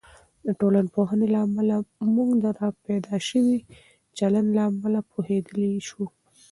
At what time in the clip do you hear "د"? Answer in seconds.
0.45-0.47, 2.43-2.45